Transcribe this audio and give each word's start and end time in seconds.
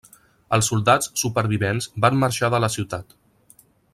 Els 0.55 0.69
soldats 0.71 1.09
supervivents 1.25 1.89
van 2.07 2.19
marxar 2.25 2.51
de 2.57 2.65
la 2.65 2.73
ciutat. 2.79 3.17